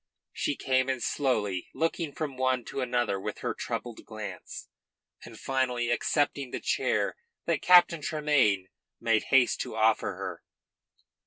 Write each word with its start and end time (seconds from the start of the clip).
She 0.33 0.55
came 0.55 0.89
in 0.89 0.99
slowly, 0.99 1.69
looking 1.75 2.11
from 2.11 2.35
one 2.35 2.65
to 2.65 2.81
another 2.81 3.19
with 3.19 3.37
her 3.41 3.53
troubled 3.53 4.03
glance, 4.03 4.67
and 5.23 5.39
finally 5.39 5.91
accepting 5.91 6.49
the 6.49 6.59
chair 6.59 7.15
that 7.45 7.61
Captain 7.61 8.01
Tremayne 8.01 8.69
made 8.99 9.25
haste 9.25 9.61
to 9.61 9.75
offer 9.75 10.13
her. 10.15 10.43